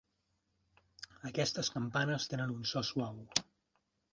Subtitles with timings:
[1.29, 3.21] Aquestes campanes tenen un so suau.